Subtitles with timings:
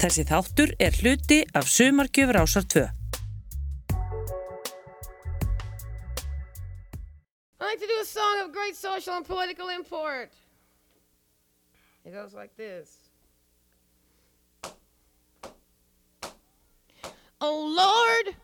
[0.00, 2.88] Þessi þáttur er hluti af Sumargjöfur ásar 2.
[7.60, 10.32] I like to do a song of great social and political import.
[12.06, 13.10] It goes like this.
[17.42, 18.34] Oh Lord,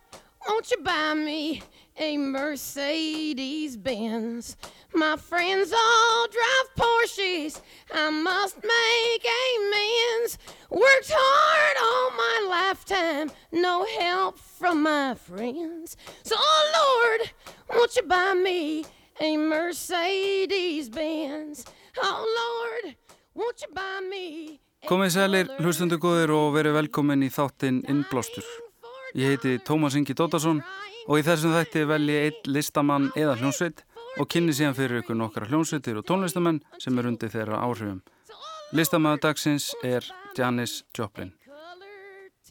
[0.46, 1.62] won't you buy me
[1.96, 4.58] a Mercedes Benz?
[4.94, 7.60] My friends all drive Porsches.
[7.92, 10.38] I must make amends.
[10.70, 15.96] Worked hard all my lifetime, no help from my friends.
[16.22, 17.30] So, oh Lord,
[17.74, 18.84] won't you buy me
[19.20, 21.64] a Mercedes Benz?
[22.02, 22.96] Oh Lord,
[23.34, 28.44] won't you buy me Komið sælir, hlustundu góðir og verið velkomin í þáttinn Innblástur.
[29.18, 30.60] Ég heiti Tómas Ingi Dóttarsson
[31.08, 33.82] og í þessum þætti velji einn listamann eða hljónsveit
[34.16, 38.00] og kynni síðan fyrir ykkur nokkra hljónsveitir og tónlistamenn sem er undir þeirra áhrifum.
[38.72, 40.06] Listamæðu dagsins er
[40.38, 41.32] Janis Joplin.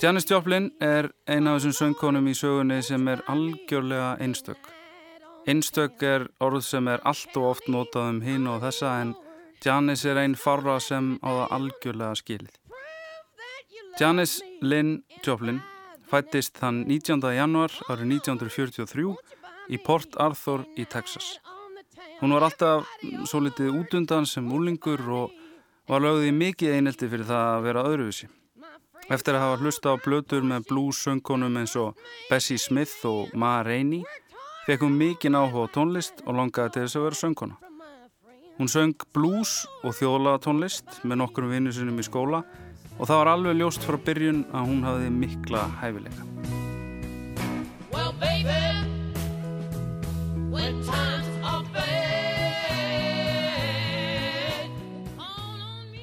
[0.01, 4.71] Janis Joplin er eina af þessum söngkonum í sögunni sem er algjörlega einstök.
[5.47, 9.15] Einstök er orð sem er allt og oft notað um hinn og þessa en
[9.65, 12.55] Janis er einn farra sem á það algjörlega skilið.
[13.99, 15.61] Janis Lynn Joplin
[16.11, 17.23] fættist þann 19.
[17.35, 19.09] januar árið 1943
[19.71, 21.37] í Port Arthur í Texas.
[22.21, 22.87] Hún var alltaf
[23.27, 25.33] svo litið útundan sem úlingur og
[25.89, 28.29] var lögðið mikið einelti fyrir það að vera öðruvísi.
[29.11, 31.99] Eftir að hafa hlusta á blötur með blues söngkonum eins og
[32.29, 34.01] Bessie Smith og Ma Rainey
[34.65, 37.59] fekk hún mikið áhuga á tónlist og longaði til þess að vera söngkona.
[38.55, 42.41] Hún söng blues og þjóðlaga tónlist með nokkrum vinnu sinum í skóla
[42.95, 46.23] og það var alveg ljóst frá byrjun að hún hafði mikla hæfileika.
[47.91, 48.55] Well, baby,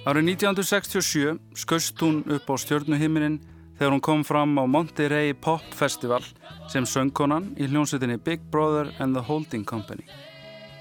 [0.02, 3.36] Árið 1967 skust hún upp á stjórnuhiminin
[3.78, 6.24] þegar hún kom fram á Monterey Pop Festival
[6.72, 10.02] sem söngkonan í hljómsveitinni Big Brother and the Holding Company.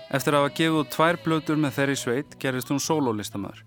[0.09, 3.61] Eftir að hafa gefið tvær blötur með þeirri sveit gerist hún sololistamöður.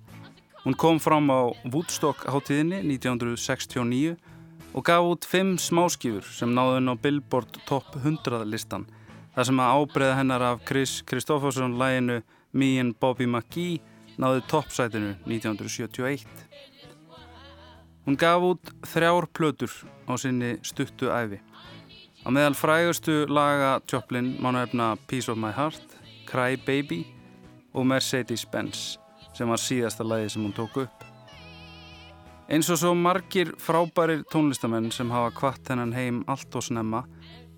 [0.65, 4.17] Hún kom fram á Woodstock hátíðinni 1969
[4.75, 8.89] og gaf út fimm smáskýfur sem náðu henn á Billboard Top 100 listan
[9.35, 12.21] þar sem að ábreyða hennar af Chris Kristoffersson læginu
[12.53, 13.81] Me and Bobby McGee
[14.19, 16.27] náði toppsætinu 1971.
[18.05, 19.73] Hún gaf út þrjár plötur
[20.07, 21.41] á sinni stuttu æfi.
[22.25, 27.05] Á meðal frægustu laga Joplin má nefna Piece of My Heart, Cry Baby
[27.75, 28.99] og Mercedes-Benz
[29.35, 31.05] sem var síðasta lagi sem hún tók upp.
[32.49, 37.03] Eins og svo margir frábærir tónlistamenn sem hafa kvart hennan heim allt og snemma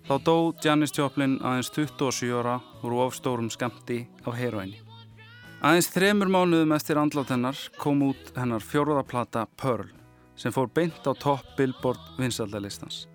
[0.07, 4.79] þá dó Janis Joplin aðeins 27 ára úr ofstórum skamti á heroinni.
[5.57, 9.89] Aðeins þremur mánuðum eftir andlátt hennar kom út hennar fjóruðaplata Pearl
[10.37, 13.07] sem fór beint á topp Billboard vinsaldalistans.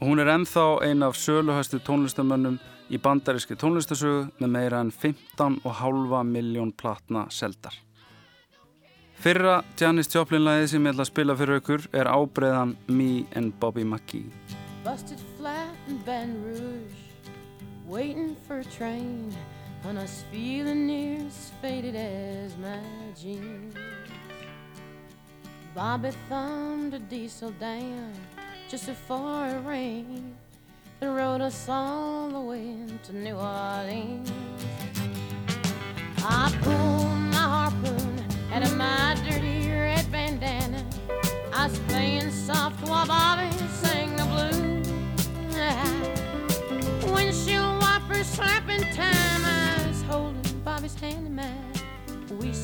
[0.00, 2.58] Og hún er ennþá ein af söluhæstu tónlistamönnum
[2.92, 7.72] í bandaríski tónlistasögu með meira en 15,5 miljón platna seldar.
[9.16, 13.56] Fyrra Janis Joplin lagið sem ég ætla að spila fyrir aukur er ábreyðan Me and
[13.62, 14.28] Bobby McGee.
[15.46, 17.02] Flat in Baton Rouge
[17.86, 19.32] Waiting for a train
[19.84, 22.80] On us feeling near as faded as my
[23.16, 23.76] jeans
[25.72, 28.12] Bobby thumbed a diesel down
[28.68, 30.34] just before it rained
[31.00, 32.74] and rode us all the way
[33.04, 34.32] to New Orleans.
[36.24, 40.84] I pulled my harpoon out of my dirty red bandana.
[41.52, 43.55] I was playing soft while Bobby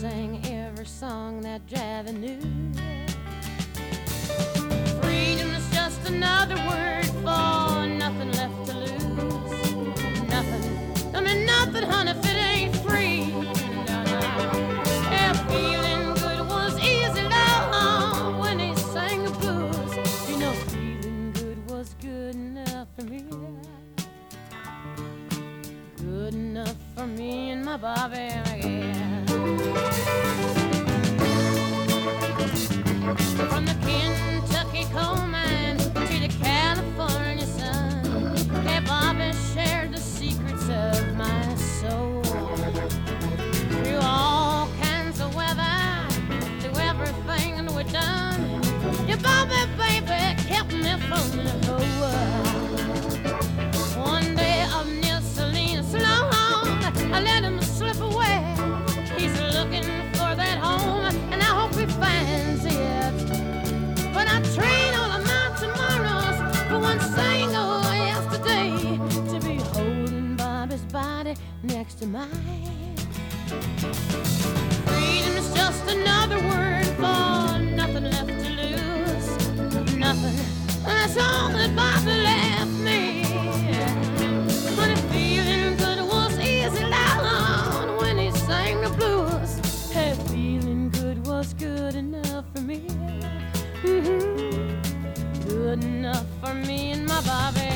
[0.03, 2.41] sang every song that Javi knew.
[5.01, 9.63] Freedom's just another word for nothing left to lose.
[10.29, 13.33] Nothing, I mean nothing, honey, if it ain't free.
[15.15, 20.29] Yeah, feeling good was easy, love, when he sang the blues.
[20.29, 23.23] You know, feeling good was good enough for me.
[25.97, 28.31] Good enough for me and my Bobby
[72.03, 72.97] to mine.
[74.87, 79.29] Freedom is just another word for nothing left to lose.
[79.97, 80.37] Nothing.
[80.85, 83.23] That's all that Bobby left me.
[84.77, 89.91] But feeling good was easy down when he sang the blues.
[89.93, 92.81] Hey, feeling good was good enough for me.
[93.85, 95.49] Mm-hmm.
[95.49, 97.72] Good enough for me and my Bobby.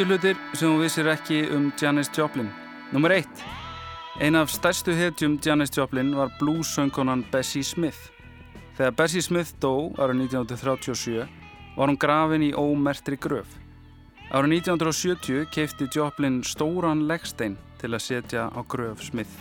[0.00, 2.46] Tíu hlutir sem þú vissir ekki um Janis Joplin.
[2.88, 3.40] Númer eitt.
[4.16, 8.08] Ein af stærstu hetjum Janis Joplin var blues-söngunan Bessie Smith.
[8.78, 11.26] Þegar Bessie Smith dó árið 1937
[11.76, 13.50] var hún grafin í ómertri gröf.
[14.32, 19.36] Árið 1970 keifti Joplin stóran leggstein til að setja á gröf Smith.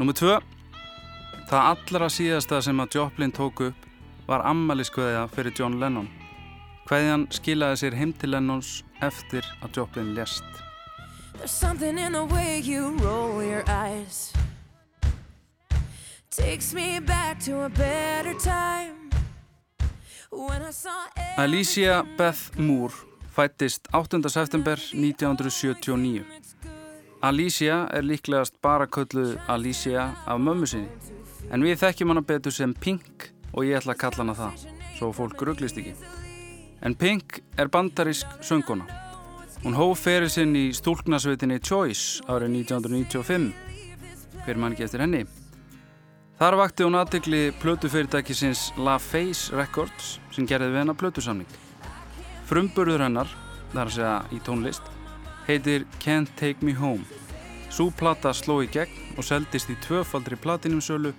[0.00, 0.38] Númer tvö.
[1.52, 3.86] Það allra síðasta sem að Joplin tók upp
[4.24, 6.08] var ammaliskveðja fyrir John Lennon.
[6.90, 8.68] Kveðjan skilaði sér heim til Lennons
[9.06, 10.42] eftir að Joplin lést.
[11.38, 14.32] There's something in the way you roll your eyes.
[16.34, 19.10] Takes me back to a better time.
[21.38, 22.94] Alicia Beth Moore
[23.36, 24.30] fættist 8.
[24.30, 26.24] september 1979.
[27.22, 30.88] Alicia er líklegast bara kölluð Alicia af mömmu sinni.
[31.52, 34.66] En við þekkjum hana betur sem Pink og ég ætla að kalla hana það,
[34.98, 35.94] svo fólk rugglist ekki.
[36.80, 38.86] En Pink er bandarísk sönguna.
[39.60, 43.50] Hún hóf ferið sinn í stúlknasveitinni Choice árið 1995.
[44.46, 45.26] Hver mann eftir henni?
[46.40, 51.58] Þar vakti hún aðtegli plötufyrirtækisins La Face Records sem gerði við hennar plötusamning.
[52.48, 53.28] Frumburður hennar,
[53.74, 54.88] þar að segja í tónlist,
[55.44, 57.04] heitir Can't Take Me Home.
[57.68, 61.12] Sú plata sló í gegn og seldist í tvöfaldri platinumsölu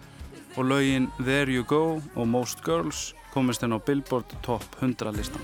[0.55, 5.41] og lögin There You Go og Most Girls komist henn á Billboard Top 100 listan.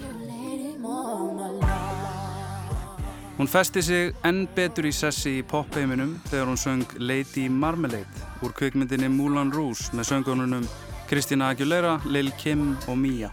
[3.37, 8.55] Hún festi sig enn betur í sessi í popheiminum þegar hún söng Lady Marmalade úr
[8.57, 10.65] kvikmyndinni Moulin Rouge með söngununum
[11.07, 13.29] Kristina Aguilera, Lil Kim og Mia.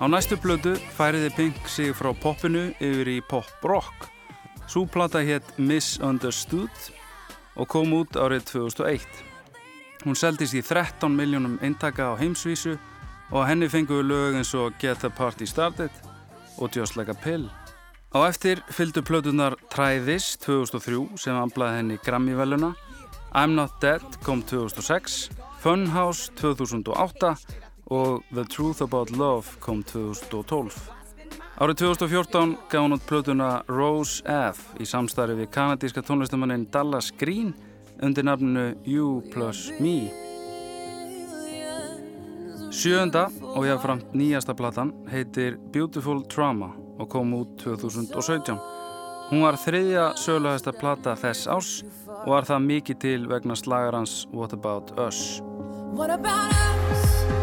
[0.00, 4.06] Á næstu blödu færiði Pink sig frá poppinu yfir í pop-rock.
[4.64, 6.86] Sú plata hétt Misunderstood
[7.60, 9.04] og kom út árið 2001.
[10.06, 12.78] Hún seldist í 13 miljónum eintaka á heimsvísu
[13.28, 15.92] og henni fenguðu lög eins og Get the Party Started
[16.56, 17.50] og Just Like a Pill.
[18.16, 22.72] Á eftir fylgdu plötunar Try This 2003 sem amlaði henni Grammy-veluna,
[23.36, 25.28] I'm Not Dead kom 2006
[25.60, 27.36] Funhouse 2008
[27.90, 30.78] og The Truth About Love kom 2012.
[31.60, 37.52] Árið 2014 gaf hún út plötuna Rose F í samstarfi við kanadíska tónlistamannin Dallas Green
[38.00, 40.08] undir nafninu You Plus Me.
[42.70, 46.70] Sjöunda og ég haf framt nýjasta platan heitir Beautiful Trauma
[47.00, 48.56] og kom út 2017.
[49.30, 51.68] Hún var þriðja sögulegasta plata þess ás
[52.22, 55.40] og var það mikið til vegna slagarans What About Us.
[55.92, 56.54] What about
[56.94, 57.39] us?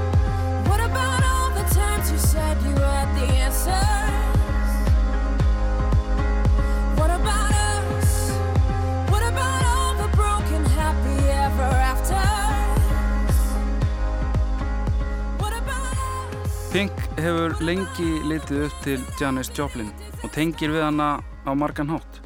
[16.77, 19.87] Pink hefur lengi litið upp til Janis Joplin
[20.21, 21.07] og tengir við hana
[21.41, 22.19] á margan hátt.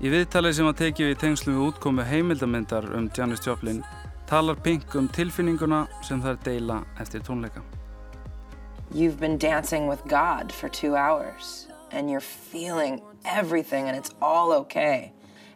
[0.00, 3.82] Í viðtalið sem að tekið við tengslu við útkomu heimildamindar um Janis Joplin
[4.26, 7.62] talar Pink um tilfinninguna sem þær deila eftir tónleika.
[8.92, 14.52] You've been dancing with God for two hours and you're feeling everything and it's all
[14.52, 15.12] okay.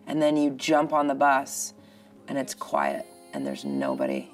[0.06, 1.72] And then you jump on the bus
[2.28, 4.30] and it's quiet and there's nobody.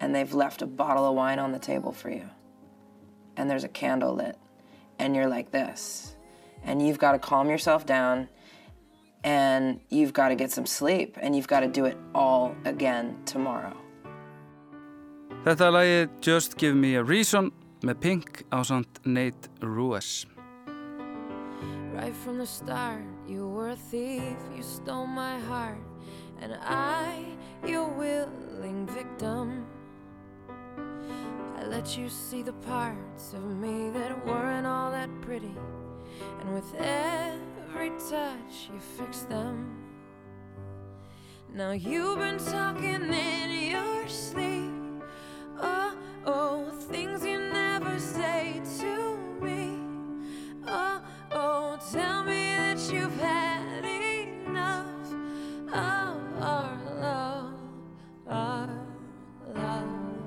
[0.00, 2.28] And they've left a bottle of wine on the table for you.
[3.36, 4.36] And there's a candle lit.
[4.98, 6.14] And you're like this.
[6.64, 8.28] And you've got to calm yourself down
[9.24, 13.16] and you've got to get some sleep and you've got to do it all again
[13.24, 13.76] tomorrow.
[15.44, 17.50] Þetta er lagið Just Give Me a Reason
[17.80, 20.26] með Pink á samt Nate Ruess.
[21.96, 25.80] Right from the start, you were a thief, you stole my heart,
[26.40, 27.24] and I,
[27.66, 29.66] your willing victim.
[31.56, 35.56] I let you see the parts of me that weren't all that pretty,
[36.40, 37.59] and with every
[38.10, 39.76] touch, you fix them.
[41.54, 44.72] Now you've been talking in your sleep.
[45.60, 45.96] Oh,
[46.26, 49.78] oh, things you never say to me.
[50.66, 55.12] Oh, oh, tell me that you've had enough
[55.68, 57.54] of our love,
[58.26, 58.68] our
[59.54, 60.19] love.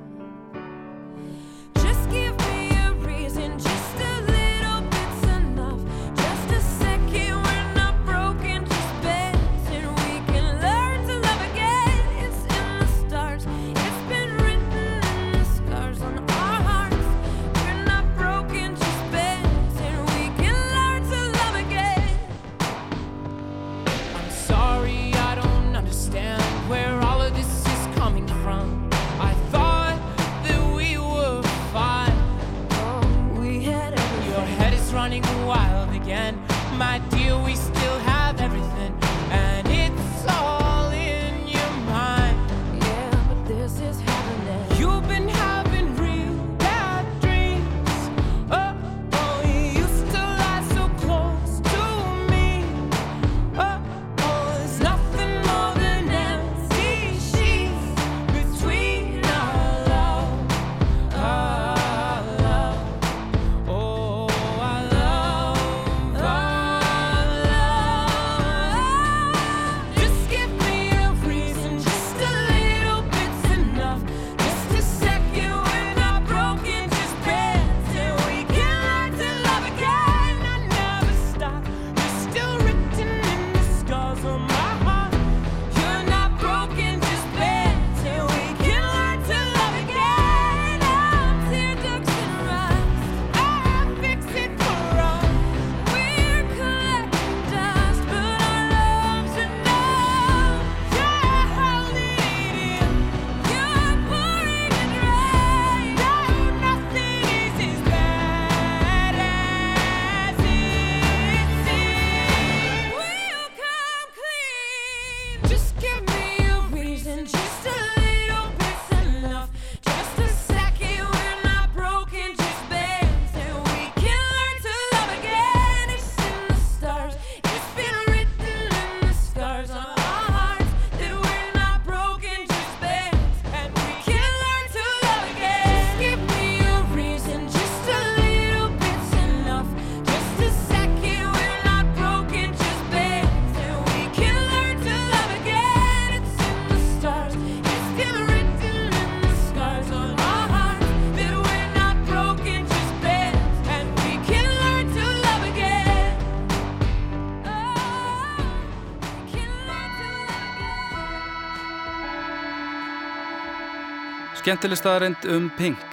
[164.43, 165.83] Skemmtileg staðarind um Pink.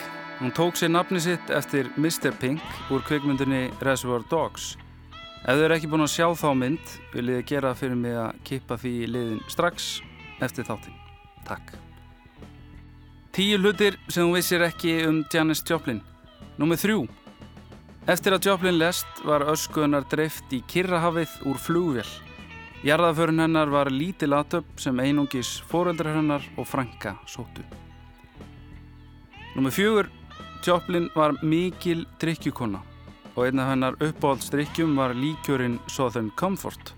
[0.41, 2.33] Hún tók sér nafni sitt eftir Mr.
[2.35, 4.73] Pink úr kvikmyndinni Reservoir Dogs.
[5.47, 8.41] Ef þau eru ekki búin að sjá þá mynd, vil ég gera fyrir mig að
[8.49, 9.85] kippa því í liðin strax
[10.43, 10.97] eftir þáttin.
[11.47, 11.77] Takk.
[13.31, 16.01] Tíu hlutir sem þú vissir ekki um Janis Joplin.
[16.59, 17.05] Númer þrjú.
[18.11, 22.09] Eftir að Joplin lest var öskuðunar dreift í Kirrahafið úr flugvél.
[22.83, 27.63] Jarðaförun hennar var lítil aðtöp sem einungis foreldrar hennar og frænka sóttu.
[29.55, 30.07] Númer fjögur.
[30.67, 32.83] Joplin var mikil drikkjukonna
[33.37, 36.93] og einn af hennar uppáhaldsdrykkjum var líkjörinn Southern Comfort.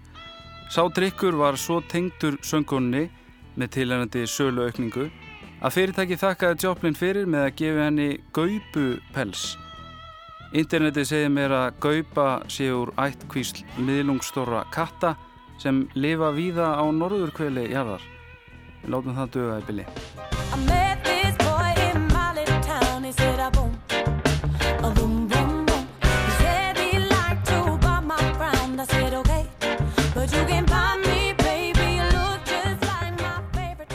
[0.70, 3.06] Sá drykkur var svo tengdur söngkonni
[3.56, 5.10] með tilhengandi sölu aukningu
[5.62, 9.44] að fyrirtæki þakkaði Joplin fyrir með að gefa henni gaupupels.
[10.52, 15.14] Interneti segir mér að gaupa sé úr ættkvísl miðlungstóra katta
[15.62, 18.02] sem lifa víða á norðurkveli jarðar.
[18.88, 21.11] Látum það döga í bylli.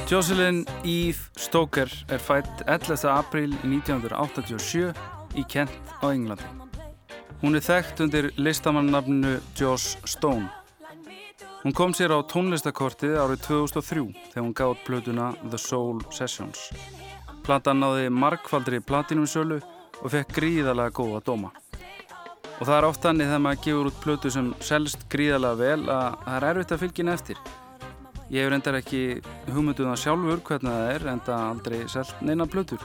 [0.08, 3.10] Jocelyn Eve Stoker er fætt 11.
[3.12, 4.94] apríl 1987
[5.36, 6.48] í Kent á Englandi.
[7.42, 10.48] Hún er þekkt undir listamannafninu Joss Stone.
[11.66, 16.70] Hún kom sér á tónlistakortið árið 2003 þegar hún gátt plötuna The Soul Sessions.
[17.44, 21.52] Platan náði markfaldri platinumsölu og fekk gríðalega góða dóma.
[22.62, 26.22] Og það er oft þannig þegar maður gefur út plötu sem selst gríðalega vel að
[26.24, 27.48] það er erfitt að fylgja henni eftir.
[28.28, 29.02] Ég hefur endar ekki
[29.48, 32.82] hugmynduð það sjálfur hvernig það er, enda aldrei selt neina plötur.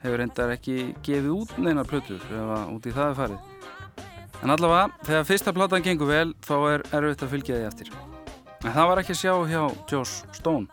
[0.00, 3.50] Hefur endar ekki gefið út neina plötur ef að út í það er farið.
[4.40, 7.92] En allavega, þegar fyrsta platan gengur vel, þá er erfitt að fylgja því eftir.
[8.64, 10.66] En það var ekki að sjá hjá Joss Stone.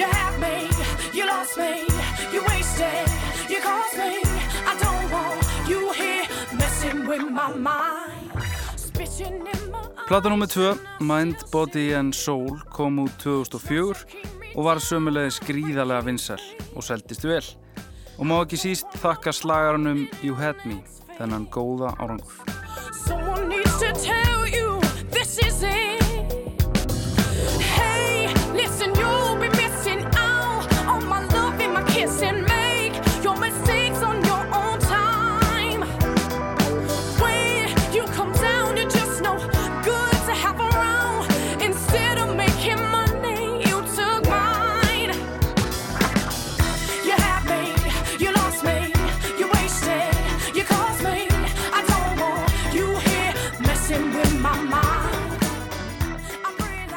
[0.00, 0.64] You have me,
[1.12, 1.84] you lost me,
[2.32, 3.04] you wasted,
[3.52, 4.24] you cost me.
[4.64, 6.24] I don't want you here
[6.56, 8.32] messing with my mind.
[8.80, 9.65] Spitting in my
[10.06, 10.46] Plata nr.
[10.46, 14.06] 2, Mind, Body and Soul, kom út 2004
[14.54, 16.44] og var sömulegis gríðarlega vinsæl
[16.76, 17.42] og seldist vel.
[18.14, 20.78] Og má ekki síst þakka slagaranum You Had Me,
[21.18, 22.38] þennan góða árangur.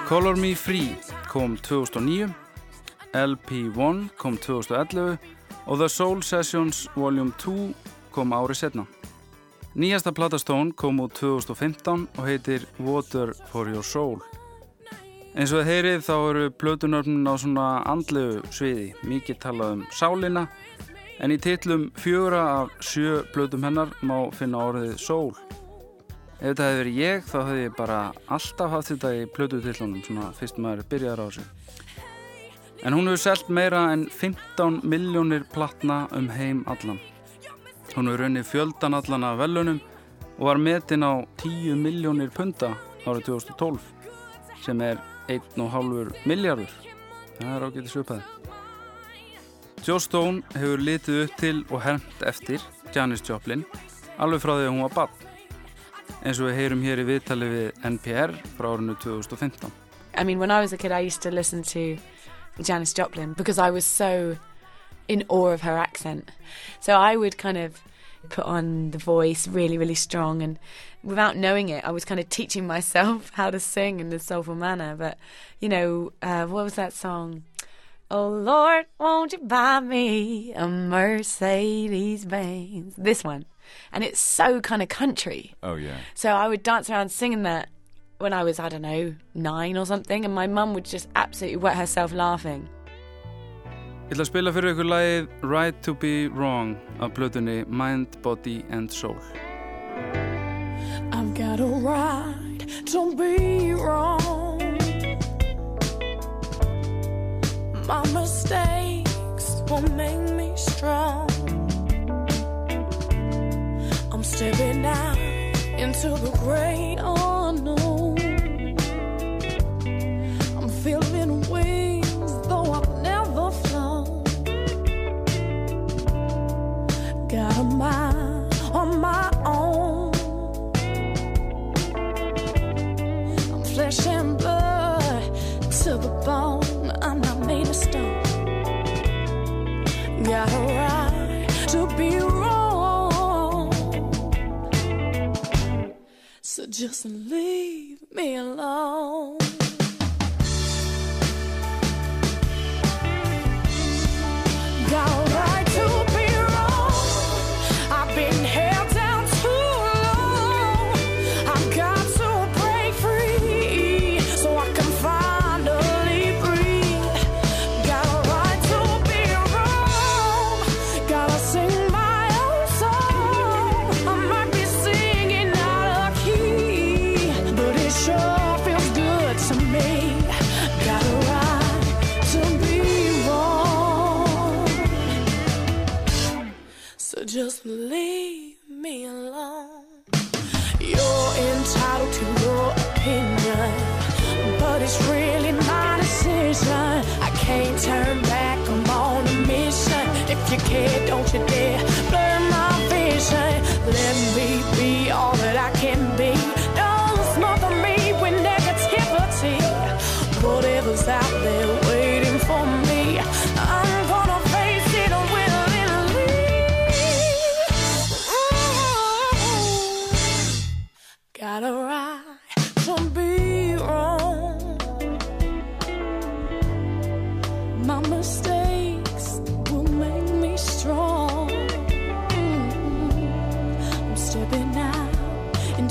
[0.10, 0.96] Color Me Free
[1.28, 2.34] kom 2009,
[3.14, 5.18] LP1 kom 2011
[5.66, 7.54] og The Soul Sessions Volume 2
[8.10, 8.86] kom árið setna.
[9.78, 14.18] Nýjasta platastón kom út 2015 og heitir Water for Your Soul.
[15.38, 20.48] Eins og þið heyrið þá eru plötunörnum á svona andlegu sviði, mikið talað um sálina,
[21.22, 25.36] en í titlum fjögra af sjö plötum hennar má finna orðið sól.
[26.40, 27.96] Ef þetta hefði verið ég þá hefði ég bara
[28.32, 31.44] alltaf haft þetta í plötutillunum svona fyrst maður byrjar á þessu.
[32.88, 37.02] En hún hefur selt meira en 15 miljónir platna um heim allan.
[37.92, 39.82] Hún hefur runnið fjöldan allan af velunum
[40.38, 42.72] og var metin á 10 miljónir punta
[43.04, 43.84] árið 2012
[44.64, 46.72] sem er 1,5 miljardur.
[47.36, 48.24] Það er ágætið svipaði.
[49.84, 52.64] Joe Stone hefur litið upp til og hermt eftir
[52.96, 53.68] Janis Joplin
[54.16, 55.29] alveg frá því að hún var barn
[56.24, 59.72] eins og við heyrum hér í viðtali við NPR frá árinu 2015.
[60.16, 61.98] I mean, when I was a kid, I used to listen to
[62.62, 64.38] Janis Joplin because I was so
[65.08, 66.32] in awe of her accent.
[66.80, 67.82] So I would kind of
[68.30, 70.60] put on the voice really, really strong, and
[71.04, 74.56] without knowing it, I was kind of teaching myself how to sing in this soulful
[74.56, 74.96] manner.
[74.96, 75.18] But
[75.60, 77.44] you know, uh, what was that song?
[78.12, 82.96] Oh Lord, won't you buy me a Mercedes Benz?
[82.98, 83.46] This one,
[83.92, 85.54] and it's so kind of country.
[85.64, 85.98] Oh yeah.
[86.14, 87.70] So I would dance around singing that
[88.20, 91.58] when I was, I don't know, nine or something, and my mum would just absolutely
[91.58, 92.68] wet herself laughing.
[94.10, 98.64] Ég ætla að spila fyrir ykkur lagið Right to be Wrong af blötunni Mind, Body
[98.74, 99.20] and Soul.
[101.14, 104.58] I've got a right to be wrong.
[107.86, 111.59] My mistakes will make me strong.
[114.20, 115.18] I'm stepping out
[115.80, 117.29] into the great oh,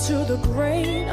[0.08, 1.06] into the great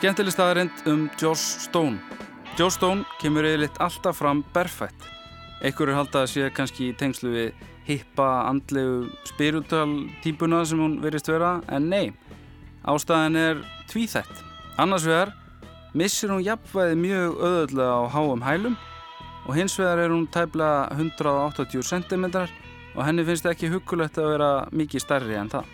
[0.00, 1.98] Skemmtileg staðarind um Joss Stone.
[2.56, 5.02] Joss Stone kemur eðlitt alltaf fram berfætt.
[5.60, 9.90] Einhverjur halda að sé kannski í tengslu við hippa, andlegu, spiritual
[10.24, 12.14] típuna sem hún verist vera, en nei.
[12.88, 13.60] Ástæðan er
[13.90, 14.40] tvíþætt.
[14.80, 15.34] Annars vegar
[15.92, 18.78] missir hún jafnvæði mjög öðvöldlega á háum hælum
[19.44, 22.24] og hins vegar er hún tæplega 180 cm
[22.94, 25.68] og henni finnst ekki huggulegt að vera mikið stærri en það.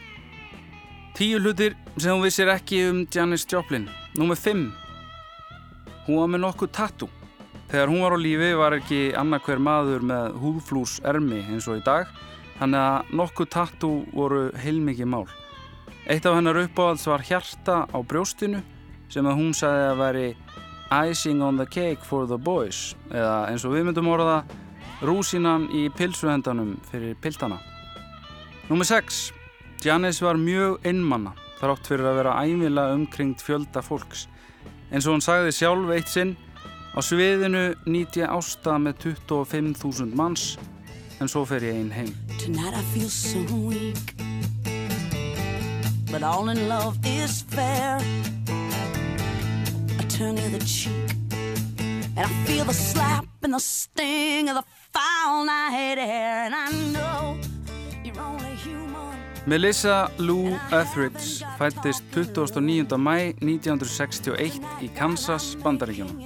[1.14, 3.86] Tíu hlutir sem hún vissir ekki um Janis Joplin.
[4.16, 4.72] Númer 5.
[6.06, 7.08] Hún var með nokkuð tattoo.
[7.68, 11.82] Þegar hún var á lífi var ekki annað hver maður með húðflús ermi eins og
[11.82, 12.08] í dag,
[12.56, 15.26] þannig að nokkuð tattoo voru heilmikið mál.
[16.08, 18.62] Eitt af hennar uppáhalds var hjarta á brjóstinu
[19.12, 20.26] sem að hún sagði að veri
[21.10, 24.44] icing on the cake for the boys eða eins og við myndum orða
[25.04, 27.60] rúsinan í pilsuhendanum fyrir piltana.
[28.70, 29.26] Númer 6.
[29.84, 34.26] Janis var mjög einmanna þrátt fyrir að vera æmilega umkringt fjölda fólks.
[34.90, 36.36] Eins og hún sagði sjálf eitt sinn
[36.94, 40.54] á sviðinu nýt ég ásta með 25.000 manns
[41.20, 42.12] en svo fer ég einn heim.
[42.38, 44.14] Tonight I feel so weak.
[46.10, 47.98] But all in love is fair.
[49.98, 50.92] I turn the other cheek.
[52.16, 56.46] And I feel the slap and the sting of the foul night air.
[56.46, 57.36] And I know
[58.04, 58.55] you're only.
[59.46, 62.98] Melissa Lou Etheridge fættist 29.
[62.98, 66.18] mæ 1961 í Kansas, Bandaríkjunum.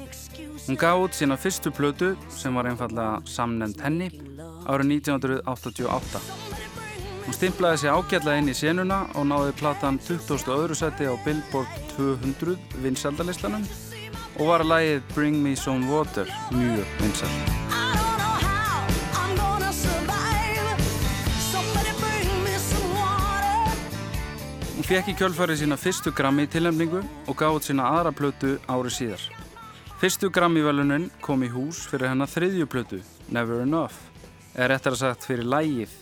[0.67, 4.09] Hún gaf út sína fyrstu plötu sem var einfallega samnefnd henni
[4.65, 6.23] árið 1988.
[7.27, 10.49] Hún stimplaði sig ágætlega inn í senuna og náði platan 20.
[10.57, 13.69] öðru seti á Billboard 200 vinsaldalistanum
[14.39, 17.80] og var að lagið Bring Me Some Water mjög vinsald.
[24.91, 26.99] Fekk í kjölfarið sína fyrstu Grammy tilnefningu
[27.31, 29.25] og út sína aðra plötu árið síðar.
[30.01, 32.99] Fyrstu Grammy-velunin kom í hús fyrir hennar þriðju plötu,
[33.31, 33.95] Never Enough,
[34.57, 35.93] eða réttar að sagt fyrir lægið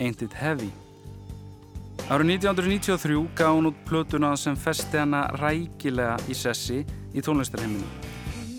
[0.00, 0.70] Ain't It Heavy.
[2.08, 7.84] Árið 1993 gaf hún út plötuna sem festi hana rækilega í sessi í tónlistarheiminu.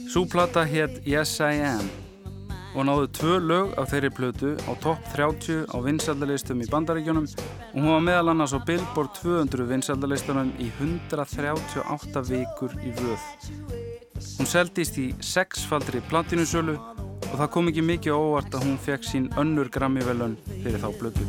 [0.06, 2.09] Sú plata hétt Yes I Am
[2.76, 7.78] og náðu tvö lög af þeirri plötu á topp 30 á vinsaldalistum í bandaríkjunum og
[7.78, 13.24] hún var meðal annars á Billboard 200 vinsaldalistunum í 138 vikur í vöð.
[14.38, 19.32] Hún seldist í sexfaldri platinusölu og það kom ekki mikið óvart að hún fekk sín
[19.40, 21.26] önnur Grammy-velun fyrir þá blödu.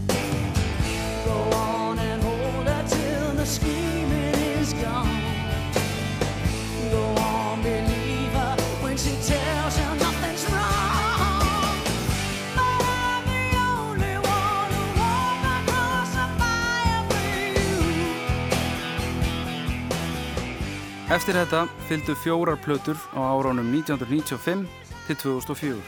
[21.10, 24.60] Eftir þetta fylgdu fjórar plötur á áránum 1995
[25.08, 25.80] til 2004.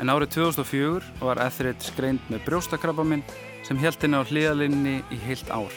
[0.00, 3.26] En árið 2004 var Etheridge greind með brjóstakrabbaminn
[3.66, 5.74] sem held henni á hliðalinni í heilt ár.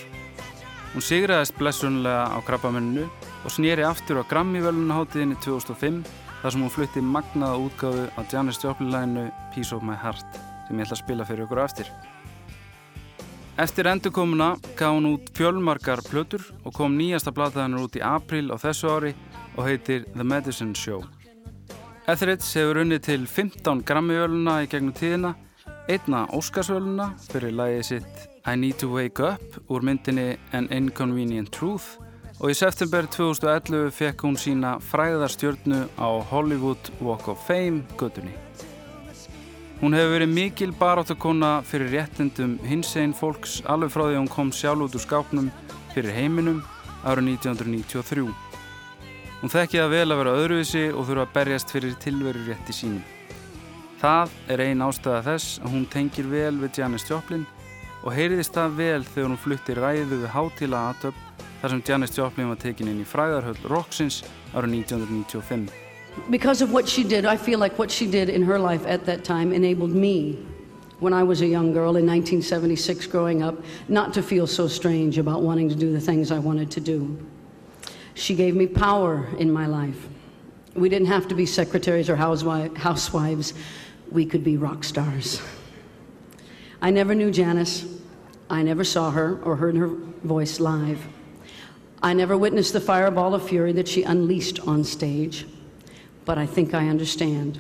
[0.94, 3.10] Hún sigraðist blessunlega á krabbaminninu
[3.44, 6.00] og snýri aftur á Grammy-völunaháttiðinni 2005
[6.40, 10.88] þar sem hún flutti magnaða útgáfu á Janis Joplin-læginu Piece of My Heart sem ég
[10.88, 11.92] ætla að spila fyrir ykkur á eftir.
[13.60, 18.56] Eftir endurkomuna gaf hún út fjölmarkar plötur og kom nýjasta blataðanur út í april á
[18.56, 19.12] þessu ári
[19.58, 21.04] og heitir The Medicine Show.
[22.08, 25.34] Etheridge hefur unnið til 15 Grammy-völuna í gegnum tíðina,
[25.92, 32.00] einna Óskarsvöluna fyrir lagið sitt I Need to Wake Up úr myndinni An Inconvenient Truth
[32.40, 38.34] og í september 2011 fekk hún sína fræðarstjörnu á Hollywood Walk of Fame gödunni.
[39.82, 44.52] Hún hefur verið mikil baráttakona fyrir réttindum hinsegin fólks alveg frá því að hún kom
[44.54, 45.48] sjálf út úr skápnum
[45.96, 46.60] fyrir heiminum
[47.02, 48.28] árið 1993.
[49.42, 53.02] Hún þekki það vel að vera öðruvísi og þurfa að berjast fyrir tilveru rétti sínum.
[53.98, 57.50] Það er ein ástæða þess að hún tengir vel við Janis Joplin
[58.04, 62.54] og heyriðist það vel þegar hún flutti ræðu við hátíla aðtöp þar sem Janis Joplin
[62.54, 64.22] var tekin inn í fræðarhöll Roxins
[64.54, 65.81] árið 1995.
[66.30, 69.06] Because of what she did, I feel like what she did in her life at
[69.06, 70.46] that time enabled me,
[71.00, 73.56] when I was a young girl in 1976 growing up,
[73.88, 77.18] not to feel so strange about wanting to do the things I wanted to do.
[78.14, 80.08] She gave me power in my life.
[80.76, 83.54] We didn't have to be secretaries or housewives,
[84.12, 85.42] we could be rock stars.
[86.82, 87.86] I never knew Janice.
[88.50, 91.00] I never saw her or heard her voice live.
[92.04, 95.46] I never witnessed the fireball of fury that she unleashed on stage,
[96.26, 97.60] but I think I understand.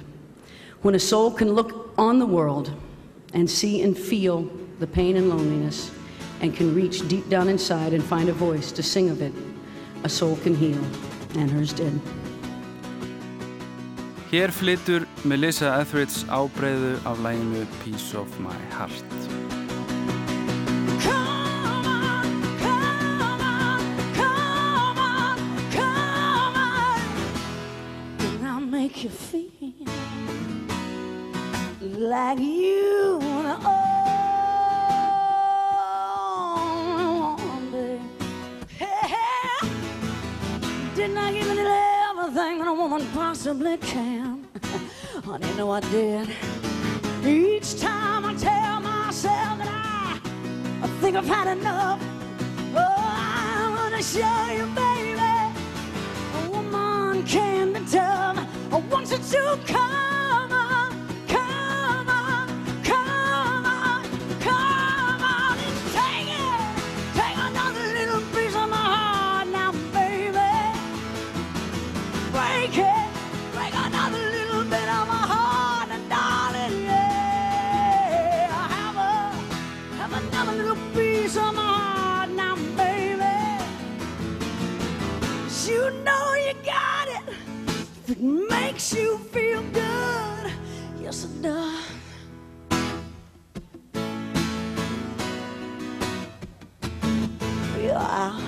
[0.82, 2.72] When a soul can look on the world
[3.34, 5.92] and see and feel the pain and loneliness
[6.42, 9.34] and can reach deep down inside and find a voice to sing of it,
[10.04, 10.84] a soul can heal,
[11.36, 11.94] and hers did.
[14.32, 19.41] Hér flytur Melissa Etheridge ábreyðu af læginu Piece of My Heart.
[29.04, 29.50] You feel
[31.82, 33.66] like you only
[37.34, 38.00] one,
[38.78, 39.68] hey.
[40.96, 44.48] Didn't I give you everything that a woman possibly can?
[45.26, 46.30] Honey, no, I did.
[47.26, 50.20] Each time I tell myself that I
[50.84, 52.00] I think I've had enough.
[52.76, 55.20] Oh, I wanna show you, baby.
[56.36, 58.61] A woman can be tough.
[58.74, 60.21] I want you to come
[91.12, 91.84] it does.
[97.82, 98.40] You're out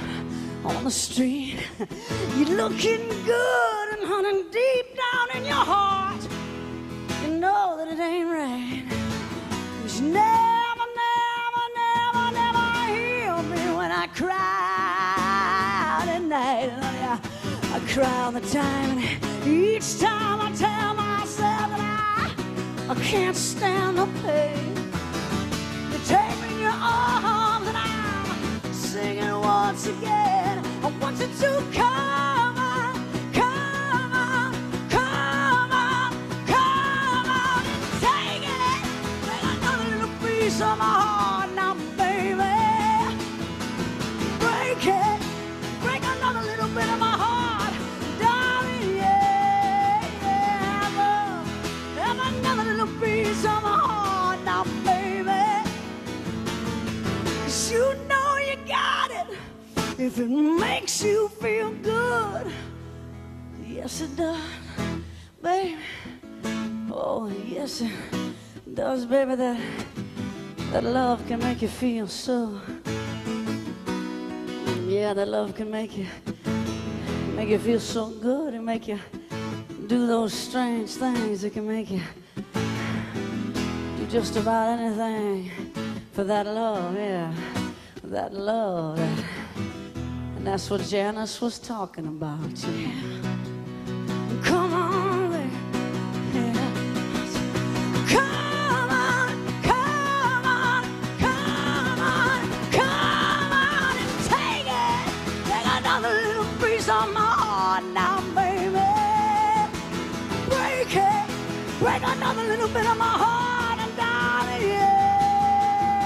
[0.63, 1.57] on the street,
[2.37, 6.21] you're looking good, and honey, deep down in your heart,
[7.23, 8.83] you know that it ain't right.
[9.81, 16.69] 'Cause you never, never, never, never healed me when I cried at night.
[16.69, 17.19] Honey, I,
[17.75, 19.02] I cry all the time,
[23.03, 24.75] can't stand the pain.
[25.91, 30.63] You take me in your arms, and I'm singing once again.
[30.83, 32.93] I want you to come on,
[33.33, 34.53] come on,
[34.89, 36.11] come on,
[36.47, 38.81] come on and take it.
[39.27, 41.12] Take another little piece of my heart
[60.03, 62.51] if it makes you feel good.
[63.65, 64.41] Yes, it does,
[65.41, 65.77] baby.
[66.91, 69.35] Oh, yes, it does, baby.
[69.35, 69.59] That
[70.71, 72.59] that love can make you feel so.
[74.85, 76.07] Yeah, that love can make you
[77.35, 78.99] make you feel so good and make you
[79.87, 82.01] do those strange things that can make you
[83.97, 85.49] do just about anything
[86.11, 86.93] for that love.
[86.95, 87.33] Yeah,
[88.03, 88.97] that love.
[88.97, 89.42] That,
[90.43, 92.39] that's what Janice was talking about.
[92.67, 92.91] Yeah.
[94.43, 95.49] Come on.
[96.33, 96.53] Yeah.
[98.07, 99.29] Come on,
[99.63, 100.83] come on,
[101.19, 105.05] come on, come on and take it.
[105.47, 108.89] Take another little piece of my heart now, baby.
[110.49, 111.25] Break it,
[111.79, 116.03] break another little bit of my heart and darling, yeah.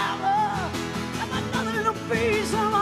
[0.00, 0.26] Have, a,
[1.18, 2.77] have another little piece of my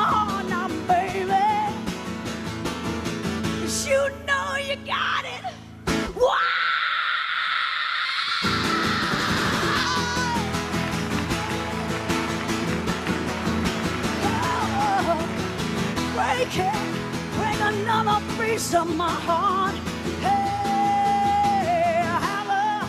[18.06, 19.74] another piece of my heart.
[20.20, 22.86] Hey, a,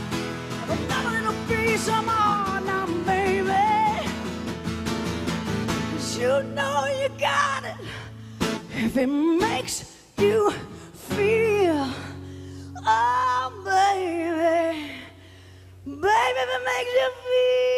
[0.60, 4.10] have another little piece of my heart now, baby.
[5.90, 7.78] 'Cause you know you got it.
[8.86, 9.76] If it makes
[10.20, 10.52] you
[11.16, 11.90] feel,
[12.86, 14.92] oh, baby,
[15.86, 17.77] baby, if it makes you feel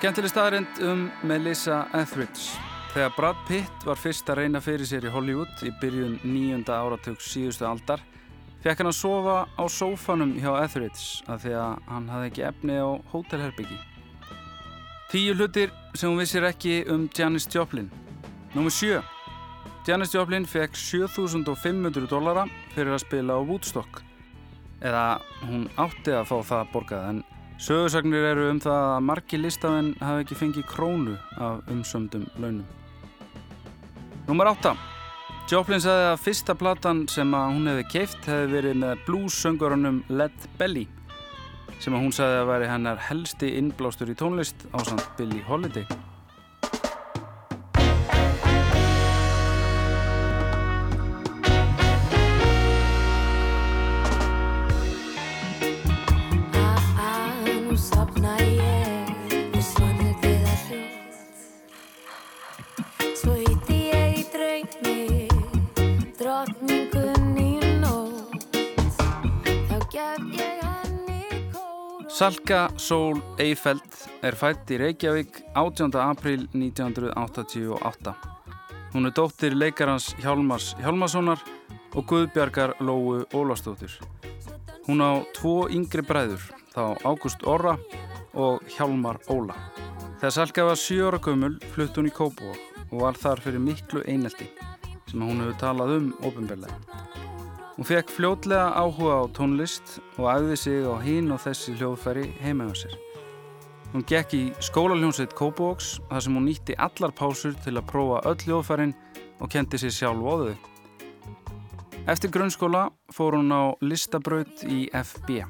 [0.00, 2.54] Skemmtileg staðarind um Melissa Etheridge.
[2.94, 7.18] Þegar Brad Pitt var fyrst að reyna fyrir sér í Hollywood í byrjun nýjunda áratug
[7.20, 8.00] síðustu aldar,
[8.64, 12.78] fekk hann að sofa á sófanum hjá Etheridge af því að hann hafði ekki efni
[12.80, 13.76] á hótelherbyggi.
[15.12, 17.92] Tíu hlutir sem hún vissir ekki um Janis Joplin.
[18.56, 19.02] Númer 7.
[19.84, 24.00] Janis Joplin fekk 7500 dollara fyrir að spila á Woodstock.
[24.80, 27.22] Eða hún átti að fá það borgað en
[27.60, 32.64] sögursagnir eru um það að margi listamenn hafi ekki fengið krónu af umsömdum launum.
[34.28, 34.72] Númer 8.
[35.50, 40.48] Joplin sagði að fyrsta platan sem að hún hefði keift hefði verið með blues-söngurunum Led
[40.60, 40.86] Belly
[41.80, 45.86] sem að hún sagði að væri hennar helsti innblástur í tónlist á samt Billie Holiday.
[72.20, 75.94] Salka Sól Eifeld er fætt í Reykjavík 18.
[76.04, 78.12] april 1988.
[78.92, 81.40] Hún er dóttir leikarans Hjálmars Hjálmarssonar
[81.96, 83.94] og Guðbjargar Lóu Ólafsdóttir.
[84.84, 86.44] Hún á tvo yngri bræður,
[86.76, 87.78] þá Ágúst Orra
[88.36, 89.56] og Hjálmar Óla.
[90.20, 94.04] Þegar Salka var 7 ára gömul flutt hún í Kópavog og var þar fyrir miklu
[94.04, 94.52] einelti
[95.08, 96.76] sem hún hefur talað um ofinberlega.
[97.80, 102.66] Hún fekk fljótlega áhuga á tónlist og æfði sig á hinn og þessi hljóðfæri heima
[102.68, 102.92] á sér.
[103.94, 108.36] Hún gekk í skólaljónsveit Kópavóks þar sem hún nýtti allar pásur til að prófa öll
[108.44, 108.92] hljóðfærin
[109.40, 110.56] og kendi sér sjálf á þau.
[112.04, 112.82] Eftir grunnskóla
[113.16, 115.40] fór hún á listabraut í FB.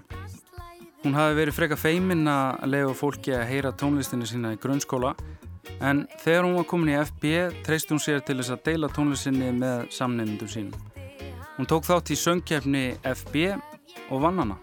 [1.02, 5.16] Hún hafi verið freka feiminn að lega fólki að heyra tónlistinni sína í grunnskóla
[5.83, 7.35] en þegar hún var komin í FB
[7.66, 10.89] treyst hún sér til þess að deila tónlistinni með samnefndum sínum.
[11.61, 13.40] Hún tók þátt í söngkefni FB
[14.08, 14.54] og vann hana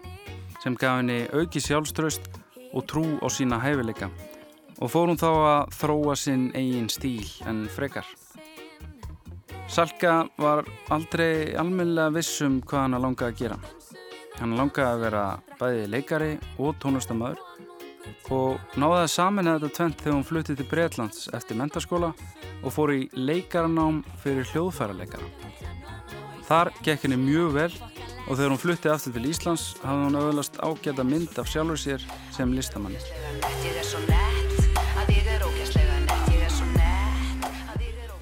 [0.58, 2.24] sem gaf henni auki sjálfströst
[2.74, 4.08] og trú á sína hæfileika
[4.82, 8.02] og fór hún þá að þróa sinn eigin stíl en frekar.
[9.70, 13.60] Salka var aldrei almennilega viss um hvað hann langaði að gera.
[14.40, 15.24] Hann langaði að vera
[15.60, 17.44] bæði leikari og tónlistamöður
[18.34, 22.10] og náði að saminna þetta tvent þegar hún fluttið til Breitlands eftir mentaskóla
[22.58, 25.30] og fór í leikaranám fyrir hljóðfæraleikara.
[26.48, 27.72] Þar gekk henni mjög vel
[28.24, 32.06] og þegar hún fluttið aftur til Íslands hafði hún auðvitað ágæta mynd af sjálfur sér
[32.32, 33.00] sem listamanni.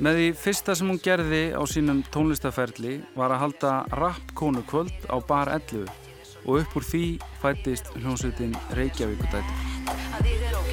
[0.03, 5.17] Með því fyrsta sem hún gerði á sínum tónlistaferli var að halda rappkónu kvöld á
[5.23, 5.87] bar 11
[6.47, 7.05] og upp úr því
[7.41, 10.66] fættist hljómsveitin Reykjavíkudætur.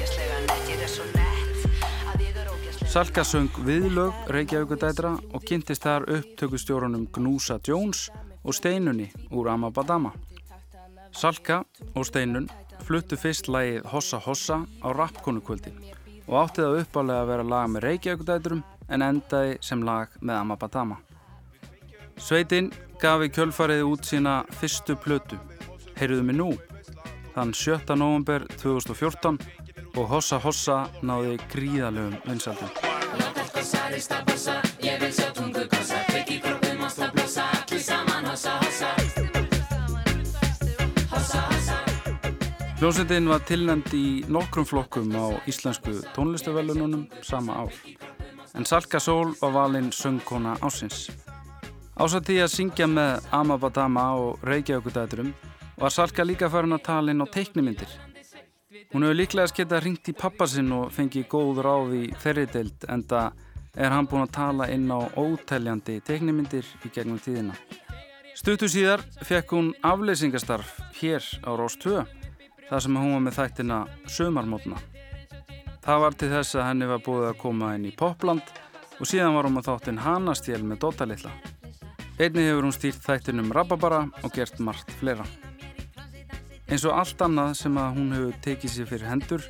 [2.94, 8.04] Salka söng viðlög Reykjavíkudætra og kynntist þar upptökustjórunum Gnúsa Jones
[8.46, 10.12] og Steinunni úr Amabadama.
[11.10, 11.64] Salka
[11.96, 12.46] og Steinun
[12.86, 15.72] fluttu fyrst lagið Hossa Hossa á rappkonukvöldi
[16.28, 21.00] og átti það uppalega að vera lag með Reykjavíkudætrum en endaði sem lag með Amabadama.
[22.14, 22.70] Sveitin
[23.02, 25.42] gaf í kjölfarið út sína fyrstu plötu,
[25.98, 26.52] Heyruðu mig nú,
[27.34, 27.98] þann 7.
[27.98, 29.63] november 2014
[29.94, 32.70] og Hossa Hossa náði gríðalögum vinsaldum.
[42.84, 47.72] Hljómsveitin var tilnæmt í nokkrum flokkum á íslensku tónlistavelununum sama ár.
[48.54, 51.08] En Salka Sól var valinn söngkona ásins.
[51.96, 55.30] Ásað því að syngja með Amabadama og Reykjavíkudæturum
[55.78, 58.13] var Salka líka farin að tala inn á teiknimyndir.
[58.92, 62.86] Hún hefur líklega sketa ringt í pappa sinn og fengið góð ráð í þeirri deild
[62.92, 67.56] en það er hann búin að tala inn á óteljandi teiknimyndir í gegnum tíðina.
[68.34, 72.02] Stuttu síðar fekk hún afleysingastarf hér á Rós 2
[72.68, 73.78] þar sem hún var með þættina
[74.10, 74.78] Sumarmótna.
[75.84, 78.54] Það var til þess að henni var búið að koma inn í Popland
[78.98, 81.34] og síðan var hún með þáttinn Hanastjél með Dóta Lilla.
[82.14, 85.26] Einni hefur hún stýrt þættinum Rababara og gert margt fleira.
[86.74, 89.44] Eins og allt annað sem að hún hefur tekið sér fyrir hendur